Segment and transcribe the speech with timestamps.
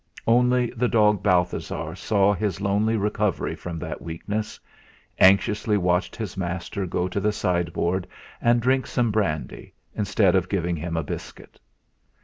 [0.25, 4.59] Only the dog Balthasar saw his lonely recovery from that weakness;
[5.19, 8.07] anxiously watched his master go to the sideboard
[8.41, 11.59] and drink some brandy, instead of giving him a biscuit.